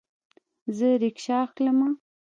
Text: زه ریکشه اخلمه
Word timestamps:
زه 0.77 0.87
ریکشه 1.01 1.35
اخلمه 1.45 1.89